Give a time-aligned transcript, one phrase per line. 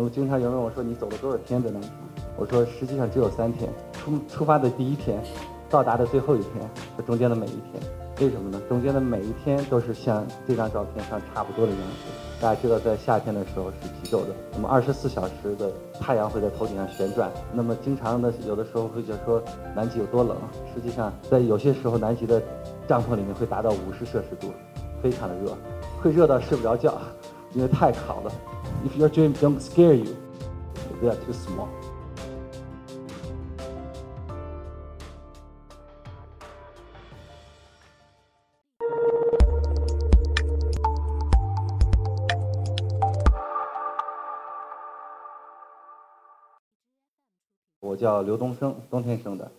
[0.00, 1.90] 那么经常有人问我说你走了多少天在南极？
[2.38, 3.70] 我说实际上只有三天。
[3.92, 5.22] 出出发的第一天，
[5.68, 7.82] 到达的最后一天和中间的每一天，
[8.18, 8.58] 为什么呢？
[8.66, 12.40] 中间的每一天都是像这张照片上差不多的样子。
[12.40, 15.70] 大家知道在夏天的时候是极昼的，那么二十四小时的
[16.00, 17.30] 太阳会在头顶上旋转。
[17.52, 19.42] 那么经常的有的时候会就说
[19.76, 20.34] 南极有多冷，
[20.74, 22.40] 实际上在有些时候南极的
[22.88, 24.50] 帐篷里面会达到五十摄氏度，
[25.02, 25.54] 非常的热，
[26.00, 26.96] 会热到睡不着觉，
[27.52, 28.32] 因为太烤了。
[28.82, 30.16] If your dream don't scare you,
[31.00, 31.68] they are too small.
[47.80, 49.50] 我叫刘东升，冬天生的，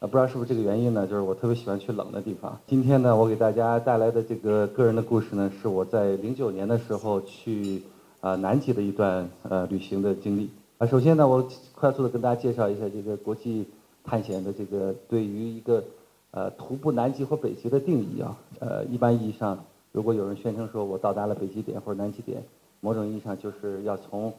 [0.00, 1.06] 呃，不知道是不是这个原因呢？
[1.06, 2.58] 就是我特别喜欢去冷的地方。
[2.66, 7.82] 今天呢，我给大家带来的这个个人的故事呢，是我在零九年的时候去
[8.24, 10.48] 啊南极的一段呃旅行的经历。
[10.78, 13.66] 啊，首先呢，我快速的跟大家介绍一下这个国际
[14.02, 15.84] 探险的这个对于一个
[16.30, 18.34] 呃徒步南极或北极的定义啊。
[18.60, 19.62] 呃，一般意义上，
[19.92, 22.42] 如果有人宣称说我到达了北极点或者南极点，
[22.80, 24.32] 某种意义上就是要从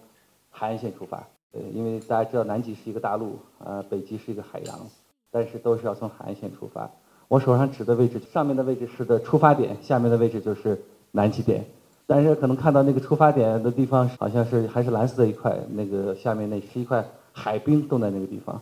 [0.49, 1.27] 海岸线出发。
[1.51, 4.79] 呃，因为大家知道南极是一个大陆，呃，北极是一个海洋，
[5.29, 6.89] 但是都是要从海岸线出发。
[7.27, 11.65] 我手上指的位置，上面的位置是的出发点，下面的位置就是南极点。
[12.07, 18.61] 但是可能看到那个出发点的地方，好像是还是蓝色的一块，那个下面那是一块海冰冻在那个地方。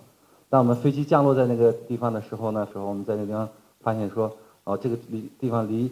[0.50, 3.50] 当我们飞机降落在那个地方的时候呢，时候我们在那地方
[3.82, 4.32] 发现说，
[4.64, 5.92] 哦，这个离地方离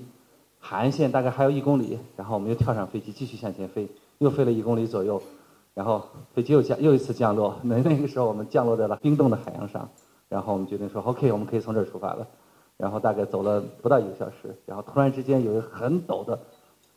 [0.60, 3.88] 海岸线大概还有一公里，然后我们又跳上飞机继续向前飞，
[4.20, 5.22] 又飞了一公里左右。
[5.74, 9.90] 然后飞机又降又一次降落，那那个时候我们降落在了冰冻的海洋上，
[10.28, 12.28] 然后我们决定说 OK，我们可以从这儿出发了。
[12.78, 16.38] 然后大概走了不到一个小时，然后突然之间有一个很陡的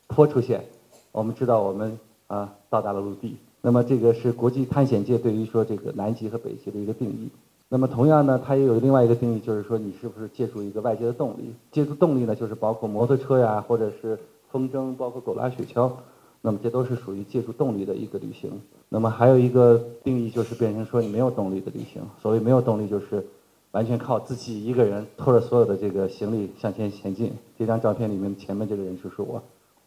[0.06, 0.64] 坡出现，
[1.12, 3.36] 我们知道我们啊到达了陆地。
[3.60, 7.28] 那么这个是国际探险界对于说这个南极和北极的一个定义。
[7.68, 11.52] 那么同样呢，它也有另外一个定义，就是说你是不是借助一个外界的动力？
[11.72, 14.18] 借助动力呢，就是包括摩托车呀，或者是
[14.50, 15.90] 风筝，包括狗拉雪橇。
[16.42, 18.60] 那么这都是属于借助动力的一个旅行。
[18.90, 22.02] 那么还有一个定义就是变成说你没有动力的旅行。
[22.20, 23.26] 所谓没有动力，就是
[23.70, 27.32] 完全靠自己一个人拖着所有的这个行李向前前进。
[27.58, 29.42] 这张照片里面前面这个人就是我，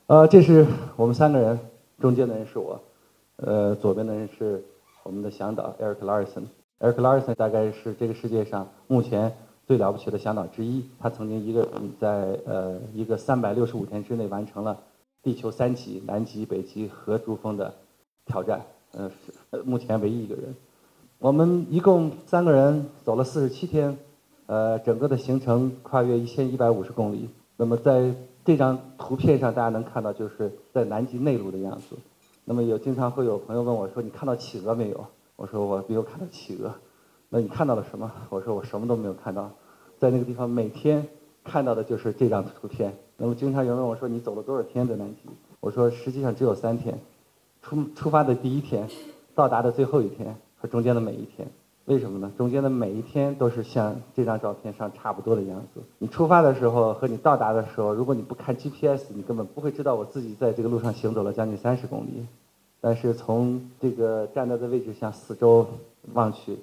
[0.08, 1.60] 呃，这是我们三个人，
[2.00, 2.80] 中间的人是我，
[3.36, 4.64] 呃，左边的人是
[5.04, 6.44] 我们的向导 Eric Larson。
[6.80, 9.36] Eric Larson 大概是这个世界上目前
[9.66, 10.86] 最了不起的向导之一。
[10.98, 14.80] 他曾经一个人在呃一个三百六十五天之内完成了。
[15.24, 17.74] 地球三极，南极、北极和珠峰的
[18.26, 18.62] 挑战，
[18.94, 19.12] 呃，
[19.52, 20.56] 是目前唯一一个人。
[21.20, 23.98] 我们一共三个人走了四十七天，
[24.46, 27.28] 呃，整个的行程跨越一千一百五十公里。
[27.58, 28.14] 那么在
[28.48, 31.98] 这张图片上，大家能看到就是在南极内陆的样子。
[32.46, 36.74] 那么有经常会有朋友问我说：“你看到企鹅没有？”我说：“我没有看到企鹅。”
[37.28, 38.10] 那你看到了什么？
[38.30, 39.52] 我说：“我什么都没有看到。”
[40.00, 41.06] 在那个地方每天
[41.44, 42.98] 看到的就是这张图片。
[43.18, 46.98] 那么经常有人问我说：“你走了多少天在南极？”我说：“实际上只有三天。
[47.62, 48.88] 出出发的第一天，
[49.36, 51.46] 到达的最后一天和中间的每一天。
[51.88, 52.30] 为什么呢？
[52.38, 55.82] 中间的每一天都是像这张照片上差不多的样子。
[56.00, 62.26] 你出发的时候和你到达的时候，如果你不看 GPS，你根本不会知道我自己在这个路上行走了将近三十公里。
[62.82, 65.66] 但是从这个站在的位置向四周
[66.14, 66.60] 望去，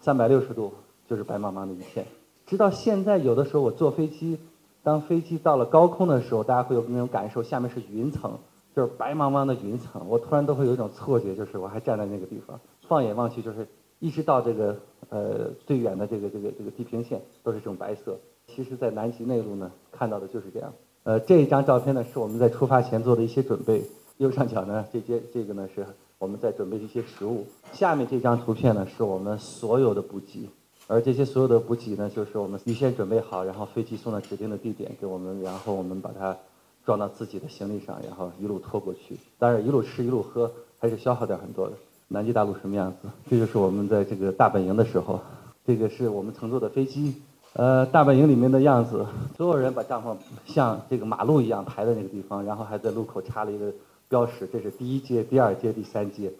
[0.00, 0.72] 三百六十度
[1.06, 2.06] 就是白茫茫的一片。
[2.46, 4.38] 直到现在，有的时候我坐飞机。”
[4.84, 8.32] 当飞机到了高空的时候，大家会有那种感受，下面是云层，
[8.74, 10.02] 就是白茫茫的云层。
[10.08, 12.58] 我突然都会有一种错觉，就是我还站在那个地方，
[12.88, 13.64] 放眼望去，就是
[14.02, 14.76] 一直到这个
[15.10, 18.18] 呃最远的这个这个这个地平线都是这种白色。
[18.48, 20.72] 其实，在南极内陆呢，看到的就是这样。
[21.04, 23.80] 呃，这一张照片呢，是我们在出发前做的一些准备。
[24.18, 25.86] 右上角呢，这些这个呢，是
[26.18, 27.46] 我们在准备的一些食物。
[27.72, 30.50] 下面这张图片呢，是我们所有的补给。
[30.88, 36.36] 而这些所有的补给呢，就是我们预先准备好，然后飞机送到指定的地点给我们，然后我们把它
[36.84, 39.16] 装到自己的行李上，然后一路拖过去。
[39.38, 41.74] 当然，一路吃一路喝，还是消耗掉很多的。
[42.12, 43.08] 南极大陆什么样子？
[43.28, 45.18] 这就是我们在这个大本营的时候，
[45.66, 47.14] 这个是我们乘坐的飞机。
[47.54, 49.06] 呃，大本营里面的样子，
[49.36, 50.14] 所有人把帐篷
[50.44, 53.72] 像这个马路一样排在那个地方，然后还在路口插了一个
[54.08, 56.30] 标识，这是第一阶、第二阶、第三阶。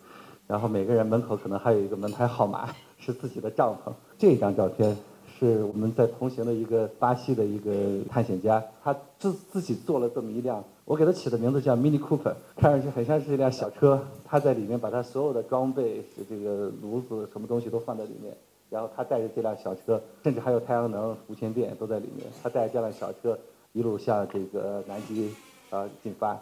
[0.47, 2.69] 然后每个人门口可能还有一个门牌号码，
[2.99, 3.93] 是自己的帐篷。
[4.19, 4.97] 这张照片
[5.39, 7.73] 是我们在同行的一个巴西的一个
[8.11, 13.99] 探险家，他自自己做了这么一辆，我给他起的名字叫 Mini Cooper，看上去很像是一辆小车。
[14.27, 18.37] 他在里面把他所有的装备，这个炉子什么东西都放在里面，
[18.69, 22.27] 然后他带着这辆小车，甚至还有太阳能、无线电都在里面。
[22.43, 23.39] 他带着这辆小车
[23.73, 25.33] 一路向这个南极
[25.71, 26.39] 啊进发。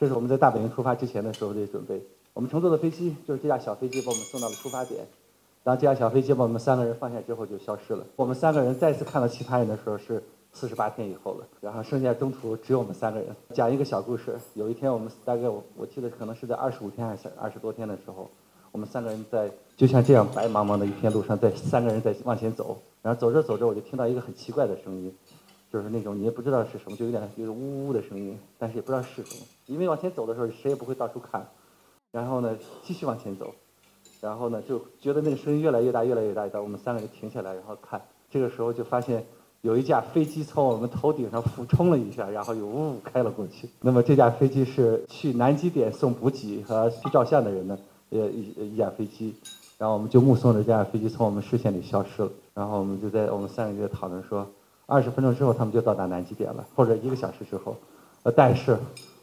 [0.00, 2.02] 这是我们在大本营出发之前的时候的准备。
[2.34, 5.06] 我们乘坐的飞机就是这架小飞机把我们送到了出发点。
[5.62, 8.04] 当这架小飞机把我们三个人放下之后就消失了。
[8.16, 10.20] 我们三个人再次看到其他人的时候是
[10.52, 11.46] 四十八天以后了。
[11.60, 13.34] 然后剩下中途只有我们三个人。
[13.52, 18.30] 讲一个小故事，有一天我们大概我我记得可能是在二十五天还是二十多天的时候，
[18.70, 22.76] 我们三个人在就像这样白茫茫的一片路上，在三个人在往前走。
[23.02, 25.12] 然后走着走着我就听到一个很奇怪的声音，
[25.72, 29.44] 就是那种你也不知道是什么，就有点就是呜呜的声音，但是也不知道是什么。
[29.66, 31.44] 因为往前走的时候谁也不会到处看。
[32.12, 33.54] 然后呢，继续往前走。
[34.20, 38.00] 然后呢，就觉得那个声音越来越大，越来越大，到我们三个人停下来，然后看。
[38.30, 39.26] 这个时候就发现
[39.62, 43.68] 有一架飞机从我们头顶上俯冲了一下，然后又呜呜开了过去。
[43.80, 47.78] 那么这架飞机是去南极点送补给和去照相的人的
[48.10, 49.32] 呃一一架飞机。
[49.78, 52.30] 然后我们就目送着这架飞机从我们视线里消失了。
[52.54, 54.44] 然后我们就在我们三个人在讨论说，
[54.86, 57.76] 二十分钟之后他们就到达南极点了，或者一个小时之后。
[58.24, 58.76] 呃，但是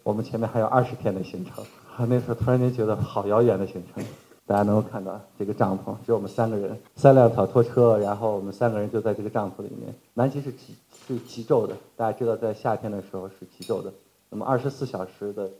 [0.03, 1.65] 我们前面还有二十天的行程。
[2.07, 4.01] 那时候突然间觉得好遥远的行程。
[4.49, 9.93] 大家能够看到这个帐篷，只有我们三个人，三辆小拖车，然后我们三个人就在这个帐篷里面。
[10.15, 10.73] 南极是极
[11.07, 13.93] 是极昼的，大家知道在夏天的时候是极昼的。
[14.27, 15.51] 那么二十四小时的，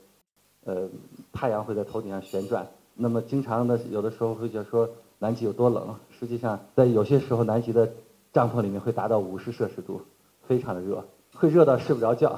[0.64, 0.88] 呃，
[1.32, 2.66] 太阳会在头顶上旋转。
[2.96, 4.90] 那么经常的有的时候会觉得说
[5.20, 7.88] 南极有多冷，实际上在有些时候南极的
[8.32, 10.00] 帐篷里面会达到五十摄氏度，
[10.48, 11.04] 非常的热，
[11.36, 12.36] 会热到睡不着觉，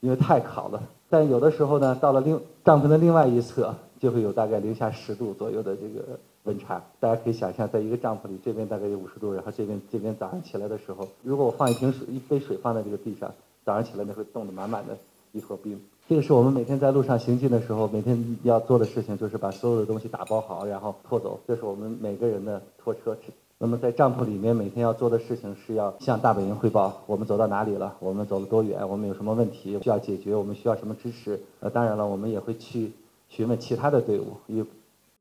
[0.00, 0.82] 因为太烤了。
[1.10, 3.74] 但有的时候呢，到了另帐篷的另外一侧。
[4.00, 13.30] 就会有大概零下十度左右的这个温差，大家可以想象，在一个帐篷里，这边大概有五十度，然后这边这边早上起来的时候，如果我放一瓶水、一杯水放在这个地上，
[13.62, 14.96] 早上起来那会冻得满满的
[15.32, 15.78] 一坨冰。
[16.08, 21.38] 这个是我们每天在路上行进的时候，每天要做的事情，就是把所有的东西打包好，然后拖走。
[21.46, 23.16] 这是我们每个人的拖车。
[23.58, 31.38] 那么在帐篷里面，每天要做的事情是要向大本营汇报，我们走到哪里了，我们走了多远，我们有什么问题需要解决，我们需要什么支持。
[31.60, 32.90] 呃，当然了，我们也会去。
[33.30, 34.62] 询问其他的队伍，也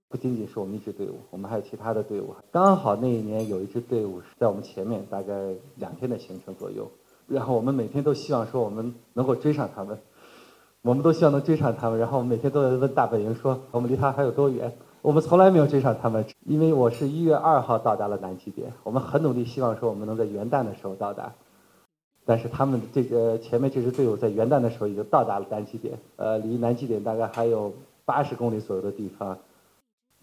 [0.10, 2.34] 不仅仅是我们一支队伍，我们还有其他的队伍。
[2.52, 6.90] 刚好那一年有一支队伍是在我们前面，大概两天的行程左右。
[7.28, 10.00] 然后我们每天都希望说我们能够追上他们，
[10.82, 12.00] 我们都希望能追上他们。
[12.00, 14.76] 然后我们每天都在问大本营说我们离他还有多远。
[15.04, 21.32] 我们从来没有追上他们，因为我是一月二号到达了南极点，我们很努力希望说我们能在元旦的时候到达。
[22.26, 27.72] 但是他们这个前面这支队伍在元旦的时候已经到达了南极点，呃，离南极点大概还有。
[28.10, 29.38] 八十公里左右的地方，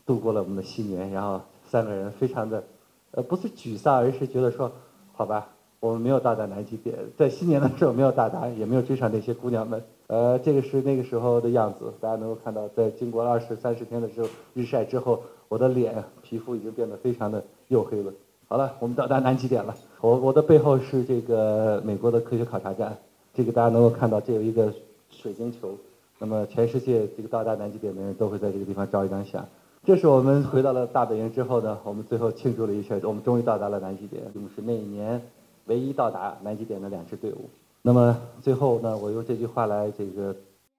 [0.04, 2.64] 度过了我们的新年，然后三个人非常的，
[3.12, 4.72] 呃，不是沮丧，而是觉得说，
[5.12, 18.12] 好吧，我们没有到达南极点，在新年的时候没有到达，也没有追上那些姑娘们，呃，这个是那个时候的样子，大家能够看到，在经过二十三十天的时候日晒之后，我的脸皮肤已经变得非常的黝黑了。
[18.48, 22.98] 好了，我们到达南极点了，我我的背后是这个美国的科学考察站，
[23.32, 24.74] 这个大家能够看到，这有一个
[25.08, 25.76] 水晶球。
[26.18, 29.46] 那么，全世界这个到达南极点的人都会在这个地方照一张相。
[29.84, 34.22] 这是我们回到了大本营之后呢，我们最后庆祝了一下，我们终于到达了南极点。
[34.34, 35.20] 我们是那一年
[35.66, 37.48] 唯一到达南极点的两支队伍。
[37.82, 40.34] 那么最后呢，我用这句话来这个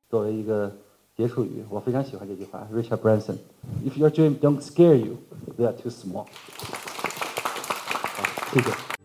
[0.10, 0.72] 作为一个
[1.16, 5.16] 结束语，我非常喜欢这句话，Richard Branson：“If your dream don't scare you,
[5.58, 6.26] they are too small。”
[8.18, 8.97] 好，谢谢。